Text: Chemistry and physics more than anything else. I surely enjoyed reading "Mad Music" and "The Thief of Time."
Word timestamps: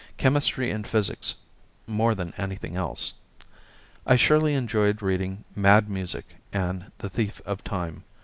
Chemistry 0.17 0.71
and 0.71 0.87
physics 0.87 1.35
more 1.85 2.15
than 2.15 2.33
anything 2.35 2.75
else. 2.75 3.13
I 4.03 4.15
surely 4.15 4.55
enjoyed 4.55 5.03
reading 5.03 5.43
"Mad 5.55 5.87
Music" 5.91 6.25
and 6.51 6.91
"The 6.97 7.09
Thief 7.11 7.39
of 7.45 7.63
Time." 7.63 8.03